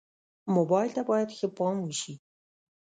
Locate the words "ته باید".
0.97-1.29